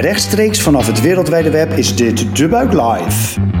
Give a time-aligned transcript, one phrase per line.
[0.00, 3.57] Rechtstreeks vanaf het wereldwijde web is dit De Buik Live.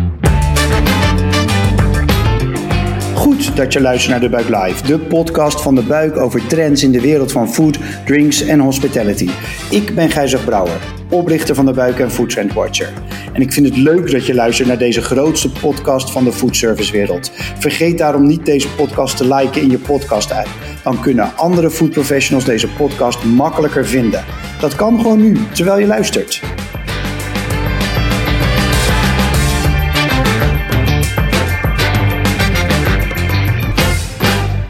[3.46, 6.92] Dat je luistert naar De Buik Live, de podcast van De Buik over trends in
[6.92, 9.28] de wereld van food, drinks en hospitality.
[9.70, 10.76] Ik ben Gijzer Brouwer,
[11.10, 12.92] oprichter van De Buik en Food Trend Watcher.
[13.32, 17.30] En ik vind het leuk dat je luistert naar deze grootste podcast van de foodservicewereld.
[17.58, 20.48] Vergeet daarom niet deze podcast te liken in je podcast-app.
[20.82, 24.24] Dan kunnen andere food professionals deze podcast makkelijker vinden.
[24.60, 26.42] Dat kan gewoon nu, terwijl je luistert.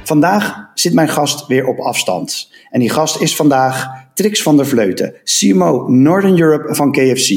[0.09, 2.53] Vandaag zit mijn gast weer op afstand.
[2.71, 7.31] En die gast is vandaag Trix van der Vleuten, CMO Northern Europe van KFC.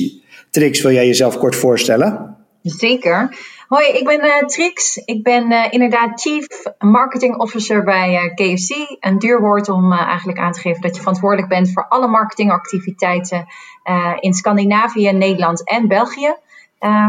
[0.50, 2.38] Trix, wil jij jezelf kort voorstellen?
[2.62, 3.38] Zeker.
[3.68, 4.98] Hoi, ik ben uh, Trix.
[4.98, 6.48] Ik ben uh, inderdaad Chief
[6.80, 8.98] Marketing Officer bij uh, KFC.
[9.00, 13.46] Een duur woord om eigenlijk aan te geven dat je verantwoordelijk bent voor alle marketingactiviteiten
[14.20, 16.36] in Scandinavië, Nederland en België.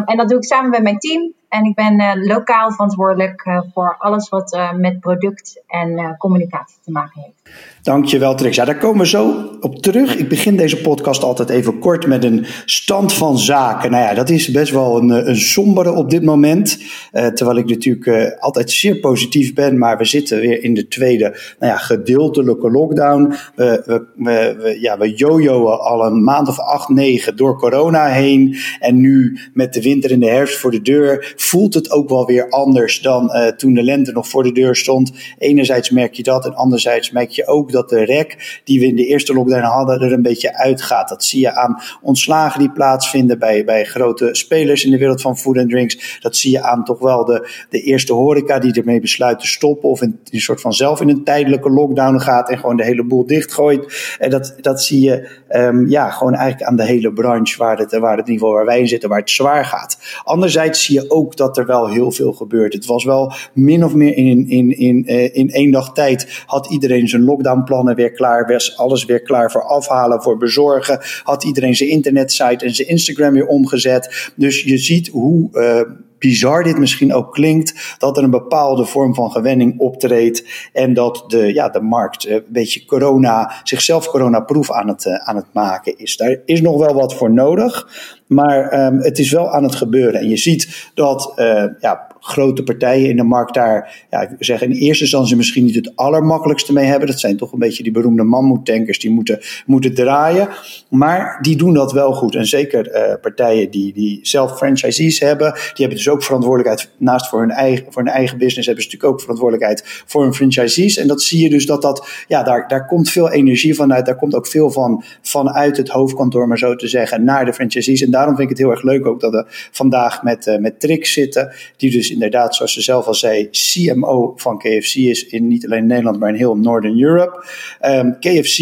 [0.05, 1.33] en dat doe ik samen met mijn team.
[1.53, 6.77] En ik ben uh, lokaal verantwoordelijk uh, voor alles wat uh, met product en communicatie
[6.85, 7.57] te maken heeft.
[7.83, 8.57] Dankjewel, Trix.
[8.57, 10.17] Ja, daar komen we zo op terug.
[10.17, 13.91] Ik begin deze podcast altijd even kort met een stand van zaken.
[13.91, 16.79] Nou ja, dat is best wel een, een sombere op dit moment.
[17.11, 19.79] terwijl ik natuurlijk altijd zeer positief ben.
[19.79, 23.35] Maar we zitten weer in de tweede nou ja, gedeeltelijke lockdown.
[23.55, 28.57] We, we, we ja, we jojoen al een maand of acht, negen door corona heen.
[28.79, 32.27] En nu met de winter en de herfst voor de deur voelt het ook wel
[32.27, 35.13] weer anders dan uh, toen de lente nog voor de deur stond.
[35.39, 38.97] Enerzijds merk je dat en anderzijds merk je ook dat de rek die we in
[38.97, 41.09] de eerste lockdown hadden er een beetje uitgaat.
[41.09, 45.39] Dat zie je aan ontslagen die plaatsvinden bij, bij grote spelers in de wereld van
[45.39, 46.19] food and drinks.
[46.21, 49.89] Dat zie je aan toch wel de, de eerste horeca die ermee besluit te stoppen
[49.89, 53.05] of in een soort van zelf in een tijdelijke lockdown gaat en gewoon de hele
[53.05, 54.17] boel dichtgooit.
[54.19, 57.99] En dat, dat zie je um, ja, gewoon eigenlijk aan de hele branche waar het,
[57.99, 59.99] waar het niveau waar wij in zitten, waar het zwaar gaat.
[60.25, 62.73] Anderzijds zie je ook dat er wel heel veel gebeurt.
[62.73, 66.71] Het was wel min of meer in, in, in, uh, in één dag tijd had
[66.71, 71.77] iedereen zijn lockdownplannen weer klaar, was alles weer klaar voor afhalen, voor bezorgen, had iedereen
[71.77, 74.33] zijn internetsite en zijn Instagram weer omgezet.
[74.37, 75.81] Dus je ziet hoe uh,
[76.23, 81.25] bizar dit misschien ook klinkt, dat er een bepaalde vorm van gewenning optreedt en dat
[81.27, 86.17] de, ja, de markt een beetje corona, zichzelf coronaproof aan het, aan het maken is.
[86.17, 87.89] Daar is nog wel wat voor nodig,
[88.33, 90.21] maar um, het is wel aan het gebeuren.
[90.21, 94.63] En je ziet dat uh, ja, grote partijen in de markt daar, ja, ik zeg
[94.63, 97.09] in eerste instantie misschien niet het allermakkelijkste mee hebben.
[97.09, 100.49] Dat zijn toch een beetje die beroemde mammoetankers die moeten, moeten draaien.
[100.89, 102.35] Maar die doen dat wel goed.
[102.35, 107.29] En zeker uh, partijen die, die zelf franchisees hebben, die hebben dus ook verantwoordelijkheid naast
[107.29, 110.97] voor hun eigen, voor hun eigen business, hebben ze natuurlijk ook verantwoordelijkheid voor hun franchisees.
[110.97, 114.07] En dat zie je dus dat dat, ja, daar, daar komt veel energie vanuit.
[114.07, 118.03] Daar komt ook veel van vanuit het hoofdkantoor, maar zo te zeggen, naar de franchisees.
[118.03, 120.81] En daarom vind ik het heel erg leuk ook dat we vandaag met, uh, met
[120.81, 125.49] Trix zitten, die dus inderdaad, zoals ze zelf al zei, CMO van KFC is in
[125.49, 127.47] niet alleen Nederland, maar in heel Northern Europe.
[127.87, 128.59] Um, KFC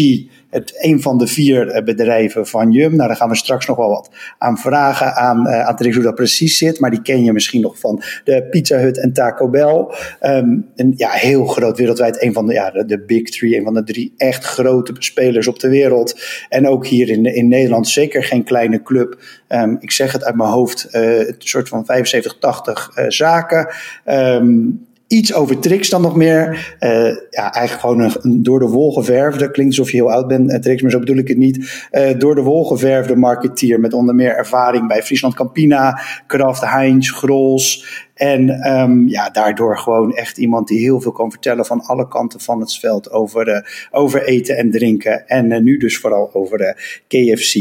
[0.51, 2.95] het een van de vier eh, bedrijven van Jum.
[2.95, 6.15] Nou, daar gaan we straks nog wel wat aan vragen aan, uh, aan hoe dat
[6.15, 6.79] precies zit.
[6.79, 9.85] Maar die ken je misschien nog van de Pizza Hut en Taco Bell.
[10.21, 12.21] Um, en ja, heel groot wereldwijd.
[12.21, 15.59] Een van de, ja, de big three, een van de drie echt grote spelers op
[15.59, 16.21] de wereld.
[16.49, 19.21] En ook hier in, in Nederland zeker geen kleine club.
[19.49, 23.73] Um, ik zeg het uit mijn hoofd, een soort van 75, 80 uh, zaken.
[24.05, 26.75] Um, iets over Trix dan nog meer.
[26.79, 26.89] Uh,
[27.29, 29.51] ja, eigenlijk gewoon een, door de wol geverfde.
[29.51, 31.87] Klinkt alsof je heel oud bent, uh, Trix, maar zo bedoel ik het niet.
[31.91, 37.11] Uh, door de wol geverfde marketeer met onder meer ervaring bij Friesland Campina, Kraft Heinz,
[37.11, 37.85] Grols.
[38.13, 42.39] En um, ja, daardoor gewoon echt iemand die heel veel kan vertellen van alle kanten
[42.39, 45.27] van het veld over, over eten en drinken.
[45.27, 46.75] En nu dus vooral over
[47.07, 47.55] KFC.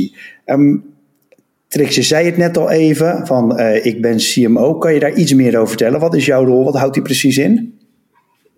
[0.45, 0.99] Um,
[1.71, 4.75] Trix, je zei het net al even, van uh, ik ben CMO.
[4.75, 6.01] Kan je daar iets meer over vertellen?
[6.01, 6.65] Wat is jouw rol?
[6.65, 7.81] Wat houdt die precies in?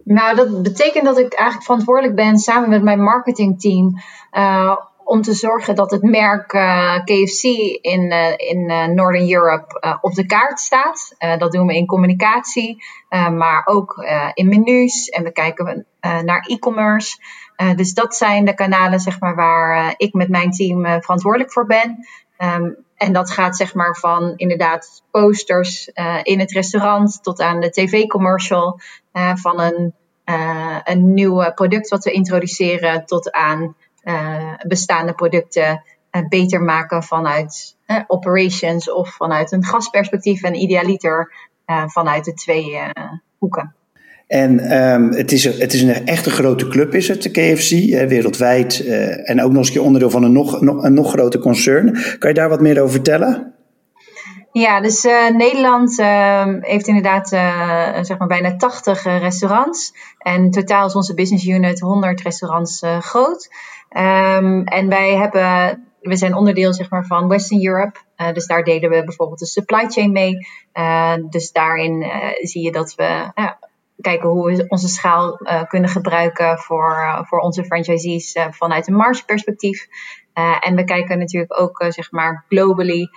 [0.05, 4.01] Nou, dat betekent dat ik eigenlijk verantwoordelijk ben samen met mijn marketingteam
[4.33, 7.43] uh, om te zorgen dat het merk uh, KFC
[7.81, 11.15] in, in Northern Europe op de kaart staat.
[11.39, 14.05] dat doen we in communicatie, maar ook
[14.35, 17.17] in menus en we kijken naar e-commerce.
[17.77, 22.07] dus dat zijn de kanalen zeg maar, waar ik met mijn team verantwoordelijk voor ben.
[22.43, 27.61] Um, en dat gaat zeg maar van inderdaad posters uh, in het restaurant tot aan
[27.61, 28.81] de tv-commercial.
[29.13, 29.95] Uh, van een,
[30.25, 33.77] uh, een nieuw product wat we introduceren tot aan
[34.67, 35.85] bestaande producten
[36.29, 41.33] beter maken vanuit operations of vanuit een gastperspectief en idealiter
[41.87, 42.79] vanuit de twee
[43.39, 43.75] hoeken.
[44.33, 47.71] En ehm, het, is, het is een echt een grote club, is het, de KFC,
[48.09, 48.87] wereldwijd.
[49.25, 51.93] en ook nog eens een onderdeel van een nog, nog, een nog groter concern.
[52.19, 53.55] Kan je daar wat meer over vertellen?
[54.53, 59.95] Ja, dus uh, Nederland uh, heeft inderdaad uh, zeg maar bijna 80 restaurants.
[60.19, 63.51] En totaal is onze business unit 100 restaurants groot.
[63.97, 67.99] Um, en wij hebben, we zijn onderdeel zeg maar, van Western Europe.
[68.33, 70.37] dus daar delen we bijvoorbeeld de supply chain mee.
[71.29, 72.07] dus daarin
[72.43, 73.31] zie je dat we
[74.03, 79.87] kijken hoe we onze schaal kunnen gebruiken voor, voor onze franchisees vanuit een margeperspectief.
[80.61, 83.09] En we kijken natuurlijk ook, zeg maar, globally.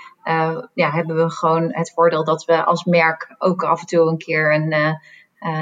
[0.73, 4.17] Ja, hebben we gewoon het voordeel dat we als merk ook af en toe een
[4.17, 4.73] keer een,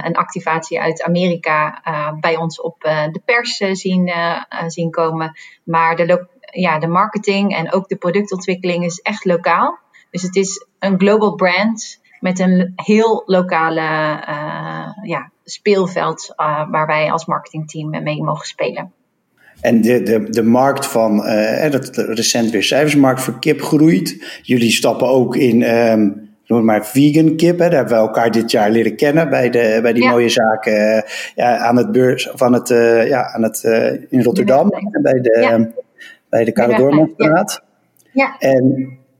[0.05, 1.81] een activatie uit Amerika
[2.19, 4.11] bij ons op de pers zien,
[4.67, 5.39] zien komen.
[5.63, 9.79] Maar de, ja, de marketing en ook de productontwikkeling is echt lokaal.
[10.09, 13.81] Dus het is een global brand met een heel lokale
[15.03, 16.33] ja, speelveld
[16.69, 18.91] waar wij als marketingteam mee mogen spelen.
[19.61, 24.39] En de, de, de markt van, uh, dat recent weer cijfersmarkt voor kip groeit.
[24.41, 27.59] Jullie stappen ook in, um, noem maar vegan kip.
[27.59, 27.69] Hè.
[27.69, 31.03] Daar hebben we elkaar dit jaar leren kennen bij, de, bij die mooie zaken
[31.35, 32.67] ja, aan het beurs, van het,
[33.07, 33.63] ja, aan het,
[34.09, 34.69] in Rotterdam.
[35.01, 35.69] Bij de, ja.
[36.29, 37.57] bij de Karel Ja.
[38.13, 38.37] ja.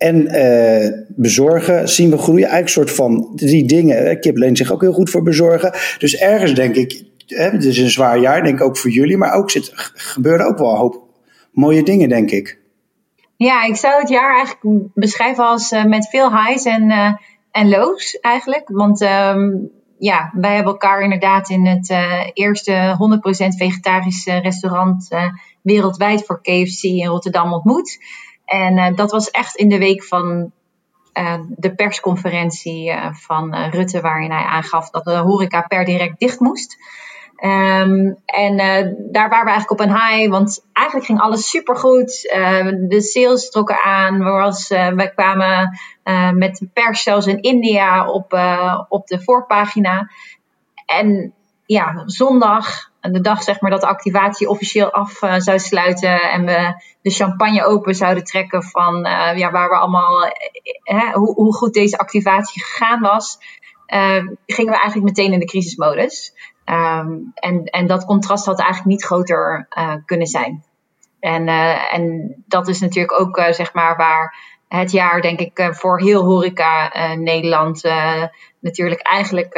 [0.04, 2.48] En, en bezorgen zien we groeien.
[2.48, 4.20] Eigenlijk een soort van drie dingen.
[4.20, 5.74] Kip leent zich ook heel goed voor bezorgen.
[5.98, 9.34] Dus ergens denk ik, het is een zwaar jaar, denk ik ook voor jullie, maar
[9.34, 11.04] ook zit, gebeuren ook wel een hoop
[11.52, 12.60] mooie dingen, denk ik.
[13.36, 17.14] Ja, ik zou het jaar eigenlijk beschrijven als uh, met veel highs en, uh,
[17.52, 18.64] en lows eigenlijk.
[18.66, 21.94] Want um, ja, wij hebben elkaar inderdaad in het
[22.34, 22.98] eerste
[23.54, 25.08] 100% vegetarische restaurant
[25.62, 27.98] wereldwijd voor KFC in Rotterdam ontmoet.
[28.54, 30.52] En dat was echt in de week van
[31.48, 36.78] de persconferentie van Rutte, waarin hij aangaf dat de horeca per direct dicht moest.
[37.44, 38.58] Um, en
[39.12, 42.34] daar waren we eigenlijk op een high, want eigenlijk ging alles supergoed.
[42.36, 44.24] Uh, de sales trokken aan.
[44.24, 45.80] Was, uh, wij kwamen
[46.34, 48.34] met pers zelfs in India op,
[48.90, 50.10] op de voorpagina.
[50.86, 51.34] En
[51.66, 56.82] ja, zondag, de dag zeg maar dat de activatie officieel af zou sluiten en we
[57.02, 58.96] de champagne open zouden trekken van
[59.36, 60.32] ja, waar we allemaal,
[60.84, 63.38] hè, hoe, hoe goed deze activatie gegaan was,
[64.46, 66.34] gingen we eigenlijk meteen in de crisismodus.
[66.66, 69.68] Um, en, en dat contrast had eigenlijk niet groter
[70.06, 70.64] kunnen zijn.
[71.20, 71.48] En,
[71.92, 74.36] en dat is natuurlijk ook zeg maar waar
[74.68, 77.82] het jaar, denk ik, voor heel horeca Nederland
[78.64, 79.54] natuurlijk eigenlijk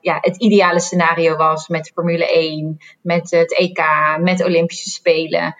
[0.00, 3.84] ja, het ideale scenario was met Formule 1, met het EK,
[4.20, 5.54] met Olympische Spelen.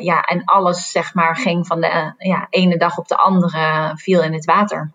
[0.00, 4.22] ja, en alles zeg maar ging van de ja, ene dag op de andere viel
[4.22, 4.92] in het water.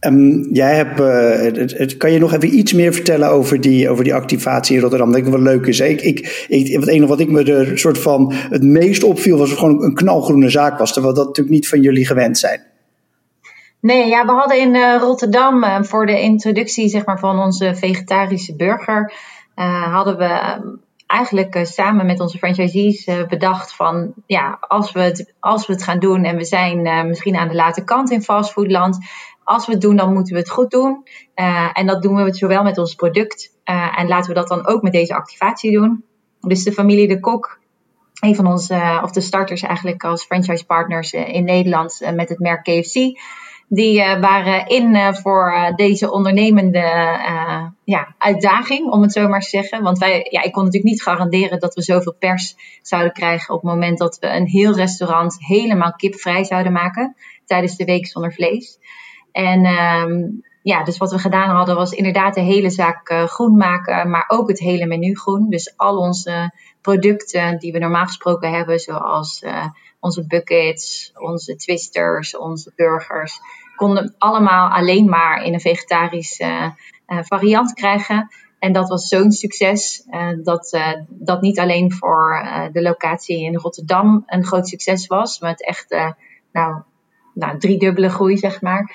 [0.00, 3.88] Um, jij hebt, uh, het, het, kan je nog even iets meer vertellen over die,
[3.88, 5.10] over die activatie in Rotterdam?
[5.10, 5.80] Dat ik wel leuk is.
[5.80, 9.52] Ik, ik, ik, het enige wat ik me er soort van het meest opviel was
[9.52, 10.92] gewoon een knalgroene zaak was.
[10.92, 12.60] Terwijl dat natuurlijk niet van jullie gewend zijn.
[13.80, 17.74] Nee, ja, we hadden in uh, Rotterdam uh, voor de introductie zeg maar, van onze
[17.74, 19.12] vegetarische burger.
[19.90, 20.60] hadden we
[21.06, 25.98] eigenlijk samen met onze franchisees bedacht van ja, als we, het, als we het gaan
[25.98, 28.98] doen en we zijn misschien aan de late kant in fastfoodland,
[29.44, 31.04] als we het doen, dan moeten we het goed doen.
[31.72, 33.52] En dat doen we zowel met ons product.
[33.64, 36.04] En laten we dat dan ook met deze activatie doen.
[36.40, 37.58] Dus de familie De Kok,
[38.20, 42.62] een van onze, of de starters eigenlijk als franchise partners in Nederland met het merk
[42.62, 42.96] KFC.
[43.68, 46.84] Die waren in voor deze ondernemende
[47.84, 49.82] ja, uitdaging, om het zo maar te zeggen.
[49.82, 53.62] Want wij, ja, ik kon natuurlijk niet garanderen dat we zoveel pers zouden krijgen op
[53.62, 58.32] het moment dat we een heel restaurant helemaal kipvrij zouden maken tijdens de week zonder
[58.32, 58.78] vlees.
[59.32, 64.10] En um, ja, dus wat we gedaan hadden was inderdaad de hele zaak groen maken,
[64.10, 65.50] maar ook het hele menu groen.
[65.50, 69.44] Dus al onze producten die we normaal gesproken hebben, zoals
[70.00, 73.40] onze buckets, onze twisters, onze burgers,
[73.76, 76.74] konden allemaal alleen maar in een vegetarische
[77.06, 78.28] uh, variant krijgen.
[78.58, 80.06] En dat was zo'n succes
[80.42, 80.78] dat
[81.08, 85.96] dat niet alleen voor de locatie in Rotterdam een groot succes was, maar het echt
[86.52, 86.82] nou,
[87.34, 88.94] nou, driedubbele groei, zeg maar.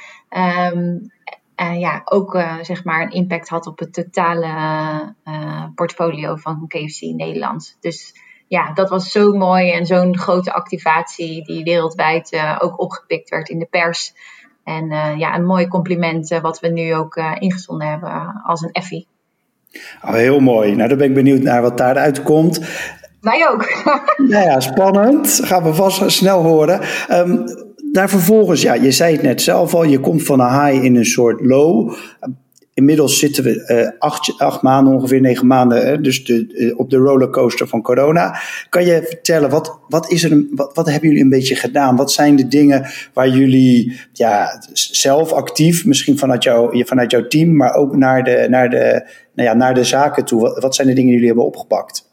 [0.74, 1.12] Um,
[1.56, 4.48] ja, ook zeg maar een impact had op het totale
[5.26, 7.78] uh, portfolio van KFC in Nederland.
[7.80, 8.16] Dus
[8.54, 13.60] ja, dat was zo mooi en zo'n grote activatie die wereldwijd ook opgepikt werd in
[13.60, 14.14] de pers.
[14.64, 19.08] En ja, een mooi compliment wat we nu ook ingezonden hebben als een effie.
[20.02, 20.76] Oh, heel mooi.
[20.76, 22.60] Nou, dan ben ik benieuwd naar wat daaruit komt.
[23.22, 23.84] Wij ook.
[24.32, 25.40] nou ja, spannend.
[25.44, 26.82] Gaan we vast snel horen.
[27.12, 27.46] Um,
[27.94, 30.96] daar vervolgens, ja, je zei het net zelf al, je komt van een high in
[30.96, 31.94] een soort low.
[32.74, 37.82] Inmiddels zitten we acht, acht maanden, ongeveer negen maanden, dus de, op de rollercoaster van
[37.82, 38.40] corona.
[38.70, 41.96] Kan je vertellen, wat, wat, is er, wat, wat hebben jullie een beetje gedaan?
[41.96, 47.56] Wat zijn de dingen waar jullie ja, zelf actief, misschien vanuit, jou, vanuit jouw team,
[47.56, 50.60] maar ook naar de, naar, de, nou ja, naar de zaken toe?
[50.60, 52.12] Wat zijn de dingen die jullie hebben opgepakt?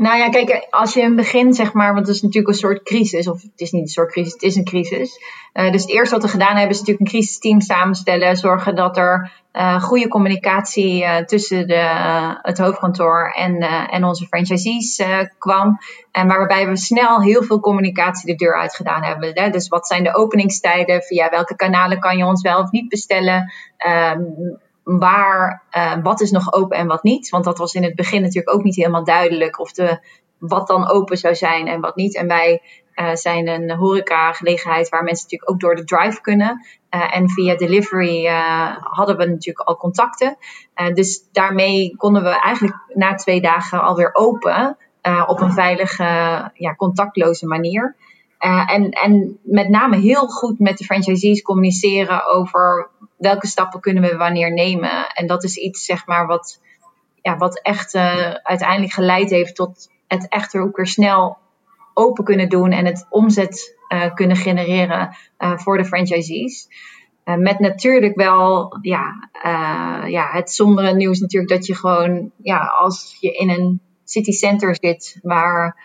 [0.00, 2.60] Nou ja, kijk, als je in het begin zeg maar, want het is natuurlijk een
[2.60, 5.20] soort crisis, of het is niet een soort crisis, het is een crisis.
[5.54, 8.96] Uh, dus het eerste wat we gedaan hebben is natuurlijk een crisisteam samenstellen, zorgen dat
[8.96, 15.02] er uh, goede communicatie uh, tussen de, het hoofdkantoor en, en onze franchisees
[15.38, 15.78] kwam.
[16.12, 19.30] En waarbij we snel heel veel communicatie de deur uit gedaan hebben.
[19.34, 19.50] Hè?
[19.50, 23.52] Dus wat zijn de openingstijden, via welke kanalen kan je ons wel of niet bestellen?
[23.76, 24.20] Ehm,
[24.84, 27.28] waar, uh, wat is nog open en wat niet.
[27.28, 30.00] Want dat was in het begin natuurlijk ook niet helemaal duidelijk of de,
[30.38, 32.16] wat dan open zou zijn en wat niet.
[32.16, 32.62] En wij
[32.94, 36.66] uh, zijn een horeca-gelegenheid waar mensen natuurlijk ook door de drive kunnen.
[36.90, 38.26] Uh, en via delivery
[38.80, 40.36] hadden we natuurlijk al contacten.
[40.94, 44.76] dus daarmee konden we eigenlijk na twee dagen alweer open
[45.26, 46.04] op een veilige,
[46.54, 47.96] ja, contactloze manier.
[48.40, 54.16] En, en met name heel goed met de franchisees communiceren over welke stappen kunnen we
[54.16, 55.06] wanneer nemen?
[55.06, 56.60] En dat is iets, zeg maar, wat,
[57.22, 61.38] ja, wat echt uh, uiteindelijk geleid heeft tot het echt ook weer snel
[61.94, 66.68] open kunnen doen en het omzet uh, kunnen genereren voor de franchisees.
[67.24, 69.30] met natuurlijk wel ja,
[70.06, 74.76] ja, het sombere nieuws natuurlijk dat je gewoon, ja, als je in een city center
[74.80, 75.76] zit waar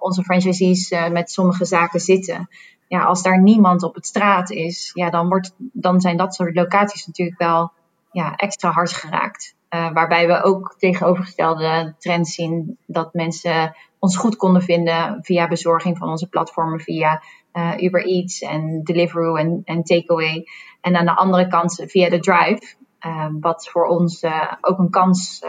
[0.00, 2.48] onze franchisees met sommige zaken zitten,
[2.90, 6.54] ja, als daar niemand op het straat is, ja, dan, wordt, dan zijn dat soort
[6.54, 7.72] locaties natuurlijk wel
[8.12, 9.54] ja, extra hard geraakt.
[9.70, 15.98] Uh, waarbij we ook tegenovergestelde trends zien dat mensen ons goed konden vinden via bezorging
[15.98, 20.46] van onze platformen, via uh, Uber Eats en Deliveroo en, en Takeaway.
[20.80, 22.74] En aan de andere kant via de Drive,
[23.06, 24.24] uh, wat voor ons
[24.60, 25.44] ook een kans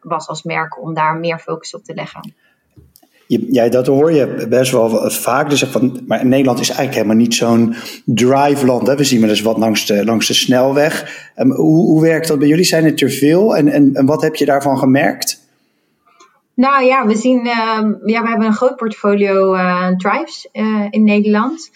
[0.00, 2.34] was als merk om daar meer focus op te leggen
[3.28, 5.50] ja, dat hoor je best wel vaak.
[5.50, 8.88] Dus van, maar Nederland is eigenlijk helemaal niet zo'n drive-land.
[8.88, 11.26] We zien maar dus wat langs de, langs de snelweg.
[11.36, 12.64] Um, hoe, hoe werkt dat bij jullie?
[12.64, 13.56] Zijn het er veel?
[13.56, 15.46] En, en, en wat heb je daarvan gemerkt?
[16.54, 17.52] Nou ja, we zien, uh,
[18.04, 21.70] ja, we hebben een groot portfolio uh, drives uh, in Nederland.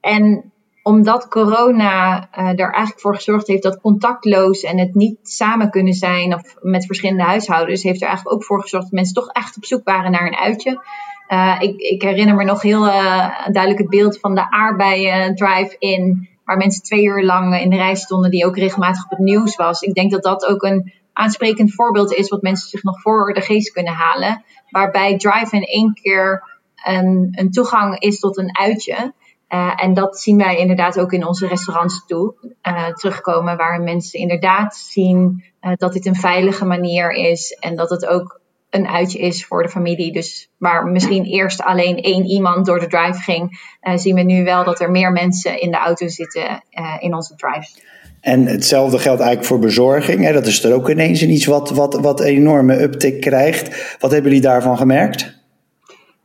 [0.00, 0.52] En
[0.88, 5.92] omdat corona uh, er eigenlijk voor gezorgd heeft dat contactloos en het niet samen kunnen
[5.92, 9.56] zijn of met verschillende huishoudens, heeft er eigenlijk ook voor gezorgd dat mensen toch echt
[9.56, 10.84] op zoek waren naar een uitje.
[11.28, 16.28] Uh, ik, ik, herinner me nog heel uh, duidelijk het beeld van de aardbeien drive-in,
[16.44, 19.56] waar mensen twee uur lang in de rij stonden, die ook regelmatig op het nieuws
[19.56, 19.80] was.
[19.80, 23.40] Ik denk dat dat ook een aansprekend voorbeeld is wat mensen zich nog voor de
[23.40, 24.44] geest kunnen halen.
[24.70, 26.42] Waarbij drive-in één keer
[26.84, 29.12] een, een toegang is tot een uitje.
[29.48, 32.34] Uh, en dat zien wij inderdaad ook in onze restaurants toe,
[32.68, 37.90] uh, terugkomen, waar mensen inderdaad zien uh, dat dit een veilige manier is en dat
[37.90, 38.40] het ook
[38.70, 40.12] een uitje is voor de familie.
[40.12, 43.60] Dus waar misschien eerst alleen één iemand door de drive ging,
[43.94, 46.62] zien we nu wel dat er meer mensen in de auto zitten
[46.98, 47.82] in onze drives.
[48.20, 50.24] En hetzelfde geldt eigenlijk voor bezorging.
[50.24, 50.32] Hè?
[50.32, 53.96] Dat is er ook ineens iets wat, wat, wat enorme uptick krijgt.
[53.98, 55.37] Wat hebben jullie daarvan gemerkt?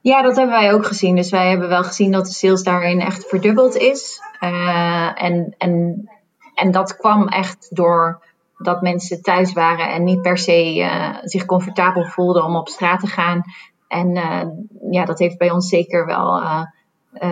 [0.03, 1.15] Ja, dat hebben wij ook gezien.
[1.15, 4.21] Dus wij hebben wel gezien dat de sales daarin echt verdubbeld is.
[4.41, 6.09] Uh, en, en,
[6.55, 8.25] en dat kwam echt door
[8.57, 12.99] dat mensen thuis waren en niet per se uh, zich comfortabel voelden om op straat
[12.99, 13.41] te gaan.
[13.87, 14.41] En uh,
[14.91, 16.41] ja, dat heeft bij ons zeker wel,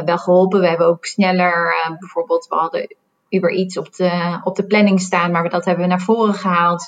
[0.05, 0.59] wel geholpen.
[0.59, 2.95] We hebben ook sneller, bijvoorbeeld, we hadden
[3.29, 6.83] Uber iets op de, op de planning staan, maar dat hebben we naar voren gehaald.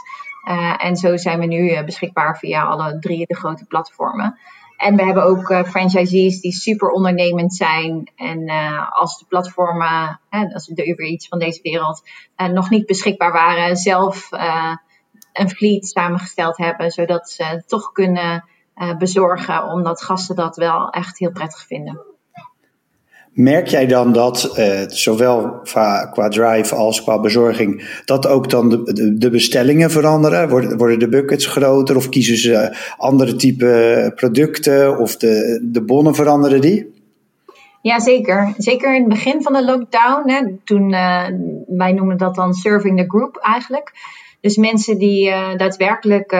[0.77, 4.37] en zo zijn we nu beschikbaar via alle drie de grote platformen.
[4.77, 8.11] En we hebben ook uh, franchisees die super ondernemend zijn.
[8.15, 10.19] En uh, als de platformen,
[10.53, 12.01] als de Uber Eats van deze wereld,
[12.37, 14.29] uh, nog niet beschikbaar waren, zelf
[15.33, 18.45] een fleet samengesteld hebben, zodat ze toch kunnen
[18.97, 22.12] bezorgen, omdat gasten dat wel echt heel prettig vinden.
[23.33, 25.59] Merk jij dan dat, uh, zowel
[26.11, 30.49] qua, drive als qua bezorging, dat ook dan de, de, bestellingen veranderen?
[30.49, 36.15] Worden, worden de buckets groter of kiezen ze andere type producten of de, de bonnen
[36.15, 36.91] veranderen die?
[37.81, 38.53] Ja, zeker.
[38.57, 40.29] Zeker in het begin van de lockdown.
[40.29, 41.27] Hè, toen, uh,
[41.67, 43.91] wij noemen dat dan serving the group eigenlijk.
[44.41, 46.31] Dus mensen die uh, daadwerkelijk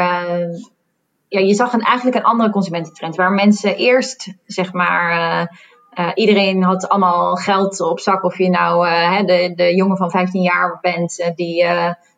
[1.28, 3.16] ja, je zag een, eigenlijk een andere consumententrend.
[3.16, 5.48] Waar mensen eerst, zeg maar,
[5.96, 8.24] uh, iedereen had allemaal geld op zak.
[8.24, 11.66] Of je nou uh, de, de jongen van 15 jaar bent uh, die,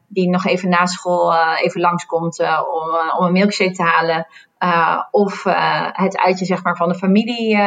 [0.08, 4.28] die nog even na school even langskomt om, om een milkshake te halen.
[5.12, 5.44] of
[5.92, 7.58] het uitje zeg maar, van de familie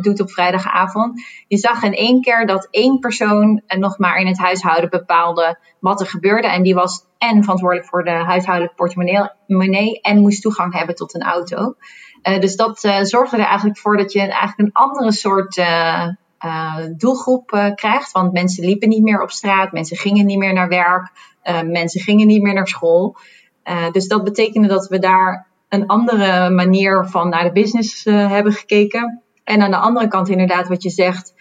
[0.00, 1.22] doet op vrijdagavond.
[1.48, 6.00] Je zag in één keer dat één persoon nog maar in het huishouden bepaalde wat
[6.00, 6.48] er gebeurde.
[6.48, 11.22] En die was en verantwoordelijk voor de huishoudelijke portemonnee en moest toegang hebben tot een
[11.22, 11.74] auto.
[12.22, 16.06] Dus dat zorgde er eigenlijk voor dat je eigenlijk een andere soort uh,
[16.96, 18.12] doelgroep krijgt.
[18.12, 21.10] Want mensen liepen niet meer op straat, mensen gingen niet meer naar werk,
[21.64, 23.16] mensen gingen niet meer naar school.
[23.92, 29.22] dus dat betekende dat we daar een andere manier van naar de business hebben gekeken.
[29.44, 31.34] En aan de andere kant, inderdaad, wat je zegt.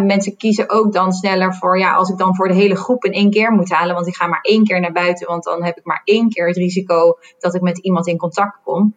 [0.00, 3.12] mensen kiezen ook dan sneller voor, ja, als ik dan voor de hele groep in
[3.12, 5.78] één keer moet halen, want ik ga maar één keer naar buiten, want dan heb
[5.78, 8.94] ik maar één keer het risico dat ik met iemand in contact kom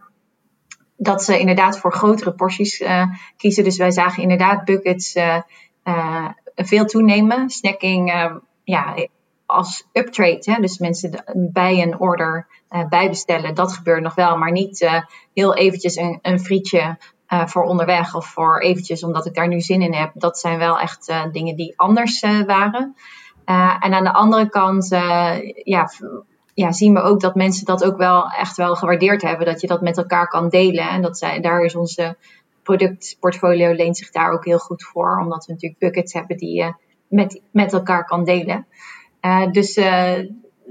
[0.97, 3.05] dat ze inderdaad voor grotere porties uh,
[3.37, 3.63] kiezen.
[3.63, 5.41] Dus wij zagen inderdaad buckets uh,
[5.83, 7.49] uh, veel toenemen.
[7.49, 8.31] Snacking
[8.63, 8.95] ja,
[9.45, 12.47] als uptrade, hè, dus mensen bij een order
[12.89, 16.97] bijbestellen, dat gebeurt nog wel, maar niet heel eventjes een, een frietje
[17.27, 20.11] voor onderweg of voor eventjes omdat ik daar nu zin in heb.
[20.13, 22.95] Dat zijn wel echt dingen die anders waren.
[23.79, 24.87] en aan de andere kant,
[25.63, 25.89] ja,
[26.55, 29.45] ja, zien we ook dat mensen dat ook wel echt wel gewaardeerd hebben.
[29.45, 30.89] Dat je dat met elkaar kan delen.
[30.89, 32.17] En dat zij, daar is onze
[32.63, 35.19] productportfolio leent zich daar ook heel goed voor.
[35.21, 36.73] Omdat we natuurlijk buckets hebben die je
[37.07, 38.65] met, met elkaar kan delen.
[39.21, 40.17] Uh, dus, uh,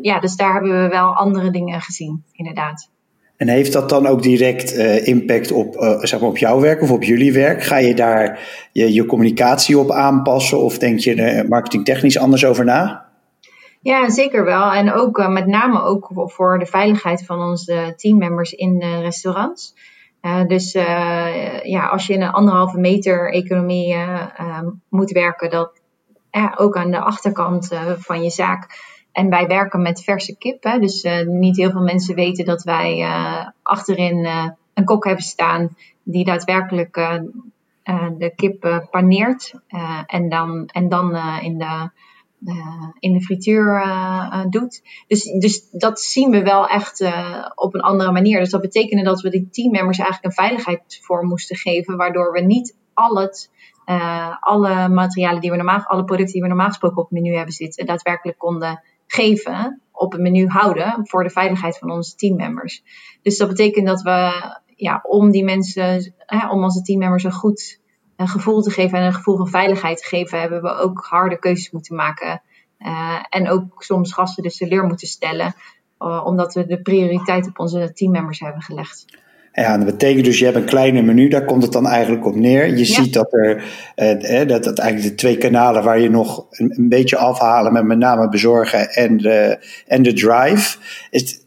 [0.00, 2.90] ja, dus daar hebben we wel andere dingen gezien, inderdaad.
[3.36, 6.90] En heeft dat dan ook direct uh, impact op, zeg maar op jouw werk of
[6.90, 7.62] op jullie werk?
[7.62, 8.38] Ga je daar
[8.72, 13.03] je, je communicatie op aanpassen of denk je er marketingtechnisch anders over na?
[13.84, 14.72] Ja, zeker wel.
[14.72, 19.74] En ook uh, met name ook voor de veiligheid van onze teammembers in de restaurants.
[20.22, 23.96] Uh, dus uh, ja, als je in een anderhalve meter economie
[24.88, 25.80] moet werken, dat
[26.56, 28.66] ook aan de achterkant van je zaak.
[29.12, 30.62] En wij werken met verse kip.
[30.62, 33.06] Hè, dus niet heel veel mensen weten dat wij
[33.62, 34.28] achterin
[34.74, 36.94] een kok hebben staan die daadwerkelijk
[38.18, 39.54] de kip paneert.
[40.06, 41.90] en dan, en dan in de
[42.44, 44.82] uh, in de frituur uh, doet.
[45.06, 47.12] Dus, dus dat zien we wel echt
[47.54, 48.38] op een andere manier.
[48.38, 52.40] Dus dat betekende dat we die teammembers eigenlijk een veiligheid voor moesten geven, waardoor we
[52.40, 53.50] niet al het,
[54.40, 57.54] alle materialen die we normaal, alle producten die we normaal gesproken op het menu hebben
[57.54, 62.82] zitten, daadwerkelijk konden geven, op het menu houden voor de veiligheid van onze teammembers.
[63.22, 64.32] Dus dat betekent dat we,
[64.76, 66.14] ja, om die mensen,
[66.50, 67.82] om onze teammembers een goed
[68.16, 71.38] een gevoel te geven en een gevoel van veiligheid te geven, hebben we ook harde
[71.38, 72.42] keuzes moeten maken.
[72.78, 75.54] Uh, en ook soms gasten de teleur moeten stellen,
[75.98, 79.04] uh, omdat we de prioriteit op onze teammembers hebben gelegd.
[79.52, 82.34] Ja, dat betekent dus je hebt een kleine menu, daar komt het dan eigenlijk op
[82.34, 82.66] neer.
[82.66, 82.84] Je ja.
[82.84, 86.88] ziet dat er, eh, dat, dat eigenlijk de twee kanalen waar je nog een, een,
[86.88, 90.78] beetje afhalen met met name bezorgen en de, en de drive.
[91.10, 91.43] Is,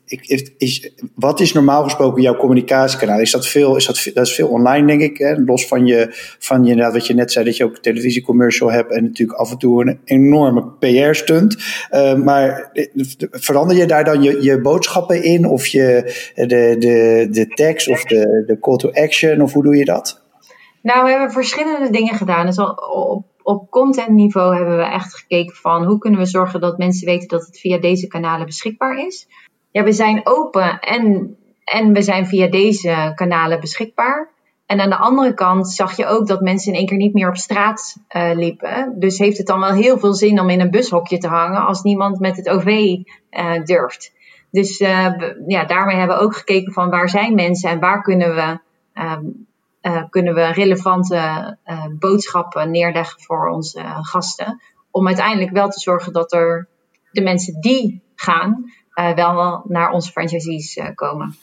[1.15, 3.19] wat is normaal gesproken jouw communicatiekanaal?
[3.19, 5.17] Is dat veel, is dat, dat is veel online, denk ik.
[5.17, 5.35] Hè?
[5.35, 6.07] Los van je,
[6.39, 9.57] van je, wat je net zei, dat je ook televisiecommercial hebt en natuurlijk af en
[9.57, 11.57] toe een enorme PR-stunt.
[11.91, 12.85] Uh, maar eh,
[13.31, 15.45] verander je daar dan je, je boodschappen in?
[15.45, 19.41] Of je, de, de, de tekst of de, de call to action?
[19.41, 20.25] Of hoe doe je dat?
[20.81, 22.45] Nou, we hebben verschillende dingen gedaan.
[22.45, 26.77] Dus op, op content niveau hebben we echt gekeken van hoe kunnen we zorgen dat
[26.77, 29.27] mensen weten dat het via deze kanalen beschikbaar is
[29.77, 34.29] ja, we zijn open en, en we zijn via deze kanalen beschikbaar.
[34.65, 37.29] En aan de andere kant zag je ook dat mensen in één keer niet meer
[37.29, 38.93] op straat uh, liepen.
[38.99, 41.81] Dus heeft het dan wel heel veel zin om in een bushokje te hangen als
[41.81, 42.95] niemand met het OV
[43.29, 44.13] eh, durft.
[44.51, 45.13] Dus uh,
[45.47, 48.59] ja, daarmee hebben we ook gekeken van waar zijn mensen en waar kunnen we,
[48.93, 49.25] ehm,
[50.09, 51.57] kunnen we relevante
[51.99, 54.61] boodschappen neerleggen voor onze gasten.
[54.91, 56.67] Om uiteindelijk wel te zorgen dat er
[57.11, 61.35] de mensen die gaan, uh, wel naar onze franchisees uh, komen.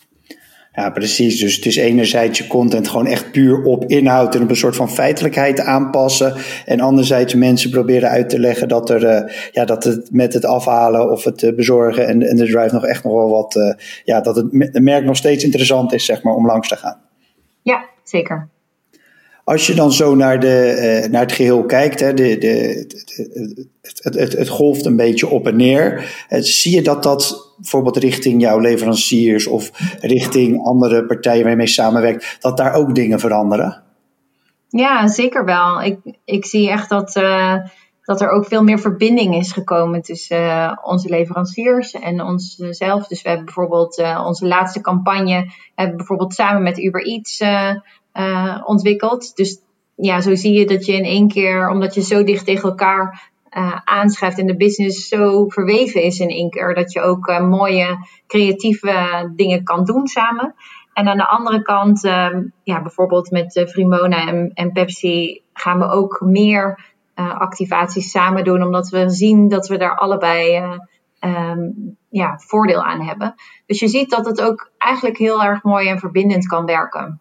[0.73, 1.39] Ja, precies.
[1.39, 4.77] Dus het is enerzijds je content gewoon echt puur op inhoud en op een soort
[4.77, 6.35] van feitelijkheid aanpassen.
[6.65, 10.45] En anderzijds mensen proberen uit te leggen dat, er, uh, ja, dat het met het
[10.45, 14.37] afhalen of het bezorgen en, en de drive nog echt nog wel wat, ja, dat
[14.37, 17.01] het merk nog steeds interessant is, zeg maar, om langs te gaan.
[17.63, 18.49] Ja, zeker.
[19.45, 22.87] Als je dan zo naar, de, uh, naar het geheel kijkt, hè, de, de,
[23.83, 26.15] het, het, het, golft een beetje op en neer.
[26.29, 32.37] Zie je dat dat bijvoorbeeld richting jouw leveranciers of richting andere partijen waarmee je samenwerkt,
[32.41, 33.83] dat daar ook dingen veranderen?
[34.69, 35.83] Ja, zeker wel.
[35.83, 37.57] Ik, ik zie echt dat, uh,
[38.03, 43.07] dat er ook veel meer verbinding is gekomen tussen onze leveranciers en onszelf.
[43.07, 47.41] Dus we hebben bijvoorbeeld onze laatste campagne, hebben bijvoorbeeld samen met Uber Eats
[48.15, 49.37] uh, ontwikkeld.
[49.37, 49.61] Dus
[49.95, 53.31] ja, zo zie je dat je in één keer, omdat je zo dicht tegen elkaar
[53.51, 57.49] uh, aanschrijft en de business zo verweven is in één keer, dat je ook uh,
[57.49, 60.55] mooie creatieve dingen kan doen samen.
[60.93, 65.89] En aan de andere kant, ehm, ja, bijvoorbeeld met Vrimona en, en, Pepsi, gaan we
[65.89, 70.63] ook meer activaties samen doen, omdat we zien dat we daar allebei
[71.25, 73.35] um, ja, voordeel aan hebben.
[73.67, 77.21] Dus je ziet dat het ook eigenlijk heel erg mooi en verbindend kan werken.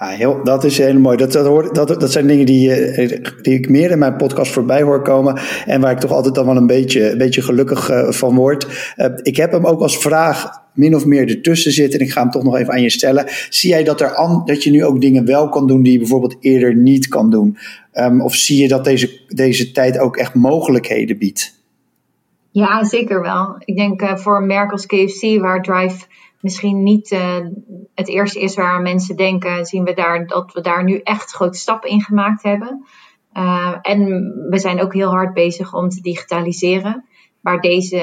[0.00, 1.16] Ja, heel, dat is heel mooi.
[1.16, 4.82] Dat, dat, dat, dat zijn dingen die, eh, die ik meer in mijn podcast voorbij
[4.82, 5.40] hoor komen.
[5.66, 8.66] En waar ik toch altijd dan wel een beetje, een beetje gelukkig uh, van word.
[8.96, 12.00] Uh, ik heb hem ook als vraag min of meer ertussen zitten.
[12.00, 13.24] En ik ga hem toch nog even aan je stellen.
[13.48, 15.98] Zie jij dat, er an, dat je nu ook dingen wel kan doen die je
[15.98, 17.58] bijvoorbeeld eerder niet kan doen?
[17.92, 21.56] Um, of zie je dat deze, deze tijd ook echt mogelijkheden biedt?
[22.50, 23.54] Ja, zeker wel.
[23.58, 26.06] Ik denk voor een merk als KFC, waar Drive
[26.40, 27.46] misschien niet uh,
[27.94, 31.58] het eerste is waar mensen denken, zien we daar dat we daar nu echt grote
[31.58, 32.86] stappen in gemaakt hebben.
[33.32, 34.06] Uh, en
[34.50, 37.04] we zijn ook heel hard bezig om te digitaliseren,
[37.40, 37.96] waar deze,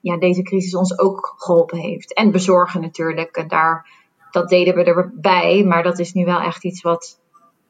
[0.00, 2.14] ja, deze crisis ons ook geholpen heeft.
[2.14, 3.90] En bezorgen natuurlijk, daar,
[4.30, 7.20] dat deden we erbij, maar dat is nu wel echt iets wat,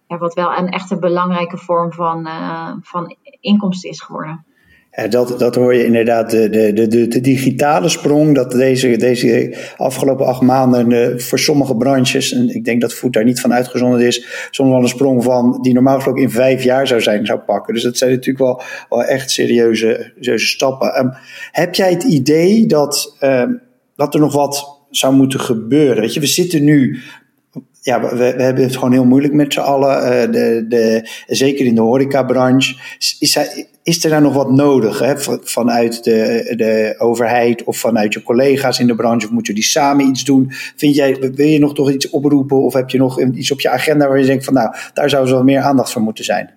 [0.07, 4.47] wat wel een echt een belangrijke vorm van, uh, van inkomsten is geworden.
[4.99, 9.57] Ja, dat, dat hoor je inderdaad, de, de, de, de digitale sprong, dat deze, deze
[9.77, 13.53] afgelopen acht maanden uh, voor sommige branches, en ik denk dat voet daar niet van
[13.53, 17.27] uitgezonderd is, soms wel een sprong van die normaal gesproken in vijf jaar zou zijn,
[17.27, 17.75] zou pakken.
[17.75, 20.99] Dus dat zijn natuurlijk wel, wel echt serieuze, serieuze stappen.
[20.99, 21.13] Um,
[21.53, 23.45] heb jij het idee dat, uh,
[23.97, 26.01] dat er nog wat zou moeten gebeuren?
[26.01, 26.99] Weet je, we zitten nu
[27.83, 30.03] ja, we, we, hebben het gewoon heel moeilijk met z'n allen.
[30.03, 32.77] Uh, de, de, zeker in de horecabranche.
[32.99, 33.37] Is,
[33.83, 35.15] is er daar nog wat nodig hè?
[35.43, 39.27] vanuit de, de overheid of vanuit je collega's in de branche?
[39.27, 40.47] Of moeten die samen iets doen?
[40.77, 43.71] Vind jij, wil je nog toch iets oproepen of heb je nog iets op je
[43.71, 46.55] agenda waar je denkt van nou, daar zou zo meer aandacht voor moeten zijn?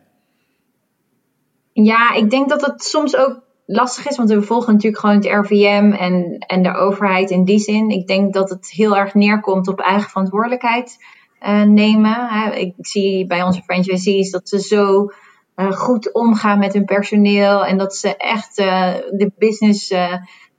[1.74, 5.26] Ja, ik denk dat het soms ook lastig is, want we volgen natuurlijk gewoon het
[5.26, 7.90] RVM en, en de overheid in die zin.
[7.90, 10.98] Ik denk dat het heel erg neerkomt op eigen verantwoordelijkheid
[11.42, 12.54] uh, nemen.
[12.60, 15.12] Ik zie bij onze franchisees dat ze zo
[15.56, 19.94] uh, goed omgaan met hun personeel en dat ze echt uh, de business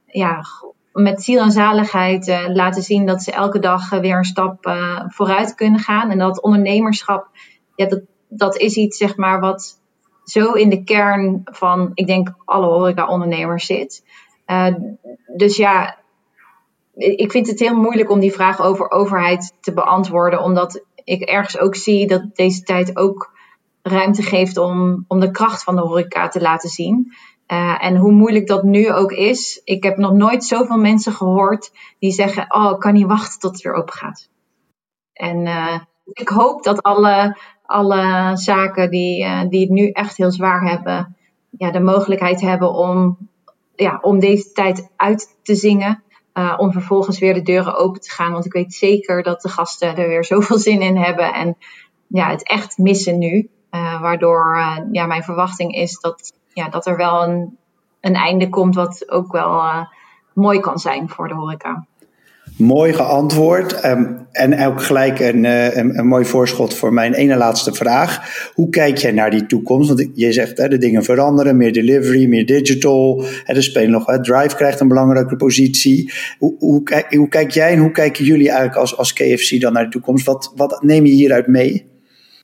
[0.06, 0.44] ja,
[0.92, 5.80] met ziel en zaligheid laten zien dat ze elke dag weer een stap vooruit kunnen
[5.80, 6.10] gaan.
[6.10, 7.28] En dat ondernemerschap,
[7.74, 9.81] ja, dat, dat is iets zeg maar wat
[10.24, 14.04] zo in de kern van, ik denk, alle horeca-ondernemers zit.
[14.46, 14.74] Uh,
[15.36, 15.98] dus ja,
[16.94, 21.58] ik vind het heel moeilijk om die vraag over overheid te beantwoorden, omdat ik ergens
[21.58, 23.32] ook zie dat deze tijd ook
[23.82, 27.12] ruimte geeft om, om de kracht van de horeca te laten zien.
[27.46, 29.60] Uh, en hoe moeilijk dat nu ook is.
[29.64, 33.52] Ik heb nog nooit zoveel mensen gehoord die zeggen: Oh, ik kan niet wachten tot
[33.52, 34.28] het weer open gaat.
[35.12, 35.78] En uh,
[36.12, 37.38] ik hoop dat alle
[37.72, 41.16] alle zaken die, uh, die het nu echt heel zwaar hebben,
[41.50, 43.18] ja, de mogelijkheid hebben om,
[43.74, 46.02] ja, om deze tijd uit te zingen.
[46.34, 48.32] Uh, om vervolgens weer de deuren open te gaan.
[48.32, 51.34] Want ik weet zeker dat de gasten er weer zoveel zin in hebben.
[51.34, 51.56] En
[52.06, 53.48] ja, het echt missen nu.
[53.70, 54.56] Uh, waardoor
[54.92, 57.58] ja, mijn verwachting is dat, ja, dat er wel een,
[58.00, 59.62] een einde komt wat ook wel
[60.34, 61.86] mooi kan zijn voor de horeca.
[62.58, 63.84] Mooi geantwoord.
[63.84, 68.20] Um, en ook gelijk een, uh, een, een, mooi voorschot voor mijn ene laatste vraag.
[68.54, 69.88] Hoe kijk jij naar die toekomst?
[69.88, 73.24] Want je zegt hè, de dingen veranderen, meer delivery, meer digital.
[73.44, 76.12] Hè, er spelen nog, hè, Drive krijgt een belangrijke positie.
[76.38, 79.84] Hoe, hoe, hoe, kijk jij en hoe kijken jullie eigenlijk als, als KFC dan naar
[79.84, 80.26] de toekomst?
[80.26, 81.90] Wat, wat neem je hieruit mee?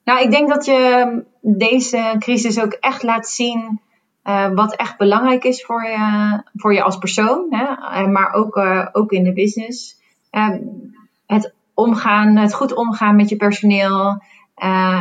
[0.05, 3.81] Nou, ik denk dat je deze crisis ook echt laat zien
[4.29, 8.07] uh, wat echt belangrijk is voor je, voor je als persoon, hè?
[8.07, 9.97] maar ook, uh, ook in de business.
[10.31, 10.59] Ehm,
[11.27, 14.23] het omgaan, het goed omgaan met je personeel.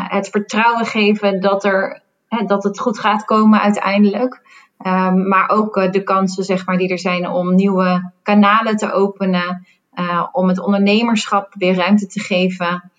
[0.08, 4.46] Het vertrouwen geven dat, er, hè, dat het goed gaat komen uiteindelijk.
[4.86, 9.68] Um, maar ook de kansen zeg maar, die er zijn om nieuwe kanalen te openen.
[10.32, 12.92] Om het ondernemerschap weer ruimte te geven.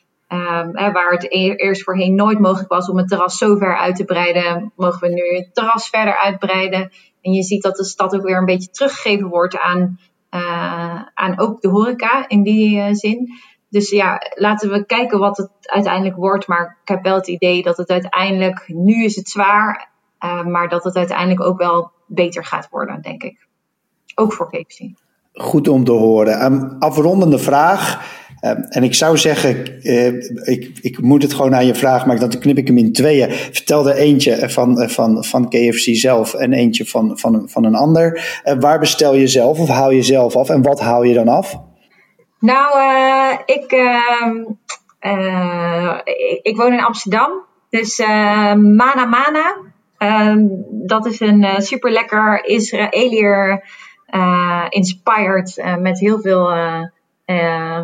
[0.73, 3.97] Hè, waar het e-, eerst voorheen nooit mogelijk was om het terras zo ver uit
[3.97, 6.91] te breiden, mogen we nu het terras verder uitbreiden.
[7.23, 9.99] En je ziet dat de stad ook weer een beetje teruggegeven wordt aan
[10.31, 13.29] uh, aan ook de horeca in die uh, zin.
[13.69, 16.47] Dus ja, laten we kijken wat het uiteindelijk wordt.
[16.47, 20.69] Maar ik heb wel het idee dat het uiteindelijk, nu is het zwaar, uh, maar
[20.69, 23.47] dat het uiteindelijk ook wel beter gaat worden, denk ik.
[24.15, 24.81] Ook voor KFC.
[25.33, 26.45] Goed om te horen.
[26.45, 28.07] Um, afrondende vraag.
[28.41, 30.07] Ehm, en ik zou zeggen, uh,
[30.49, 33.31] ik, ik moet het gewoon aan je vragen, maar dan knip ik hem in tweeën.
[33.31, 38.41] Vertel er eentje van, van, van KFC zelf en eentje van, van, van een ander.
[38.45, 41.29] Uh, waar bestel je zelf of haal je zelf af en wat haal je dan
[41.29, 41.57] af?
[42.41, 44.37] Nou, uh, ik, ehm,
[46.05, 47.31] ik, ik, woon in Amsterdam.
[47.71, 47.99] Dus
[48.57, 49.57] Mana Mana,
[49.99, 50.39] ehm,
[50.71, 53.65] dat is een super lekker Israëliër
[54.69, 56.51] inspired met heel veel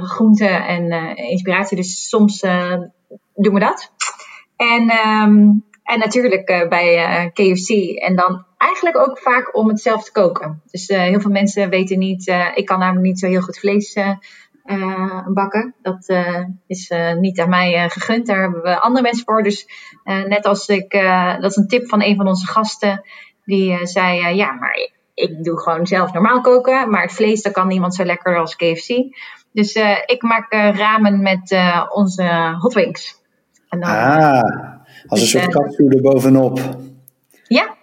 [0.01, 1.77] groenten en inspiratie.
[1.77, 2.41] Dus soms
[3.35, 3.93] doen we dat.
[4.57, 5.49] En, ehm,
[5.83, 7.71] en natuurlijk bij KFC.
[7.99, 10.63] En dan eigenlijk ook vaak om het zelf te koken.
[10.71, 13.97] Dus heel veel mensen weten niet, ik kan namelijk niet zo heel goed vlees
[14.65, 15.75] uh, bakken.
[15.83, 18.27] Dat uh, is uh, niet aan mij gegund.
[18.27, 19.43] Daar hebben we andere mensen voor.
[19.43, 19.69] Dus
[20.05, 20.91] net als ik,
[21.41, 23.03] dat is een tip van een van onze gasten.
[23.45, 26.91] Die zei, ja, maar ik doe gewoon zelf normaal koken.
[26.91, 28.89] Maar het vlees, dat kan niemand zo lekker als KFC.
[29.53, 29.75] Dus
[30.07, 31.57] ik maak ramen met
[31.93, 33.23] onze hot wings.
[33.69, 34.43] En dan, ah,
[35.07, 36.61] als een dus, soort er bovenop.
[37.49, 37.75] Ja,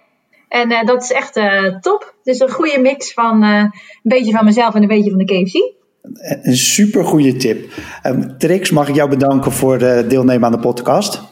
[0.48, 1.40] en dat is echt
[1.80, 2.14] top.
[2.22, 3.70] Dus een goede mix van een
[4.02, 5.80] beetje van mezelf en een beetje van de KFC.
[6.42, 7.72] Een super goede tip.
[8.06, 11.31] Um, Trix, mag ik jou bedanken voor het deelnemen aan de podcast?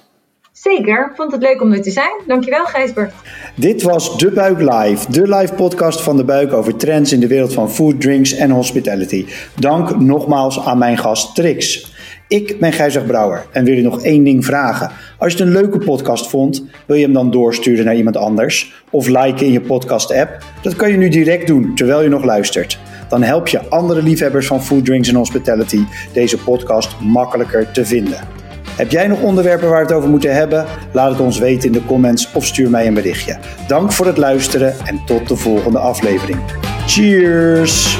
[0.63, 2.21] Zeker, vond het leuk om er te zijn.
[2.27, 3.13] Dankjewel Gijsbert.
[3.55, 7.27] Dit was De Buik Live, de live podcast van De Buik over trends in de
[7.27, 9.27] wereld van food, drinks en hospitality.
[9.59, 11.93] Dank nogmaals aan mijn gast Trix.
[12.29, 14.91] Ik ben Gijzer Brouwer en wil je nog één ding vragen.
[15.19, 18.85] Als je het een leuke podcast vond, wil je hem dan doorsturen naar iemand anders
[18.91, 20.45] of liken in je podcast app?
[20.63, 24.47] Dat kan je nu direct doen terwijl je nog luistert dan help je andere liefhebbers
[24.47, 28.40] van food, drinks en hospitality deze podcast makkelijker te vinden.
[28.81, 30.67] Heb jij nog onderwerpen waar we het over moeten hebben?
[30.93, 33.39] Laat het ons weten in de comments of stuur mij een berichtje.
[33.67, 36.39] Dank voor het luisteren en tot de volgende aflevering.
[36.87, 37.99] Cheers!